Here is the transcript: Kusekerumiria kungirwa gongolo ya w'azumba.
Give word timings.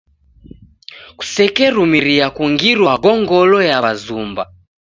Kusekerumiria 1.17 2.25
kungirwa 2.35 2.93
gongolo 3.03 3.57
ya 3.69 3.77
w'azumba. 3.83 4.43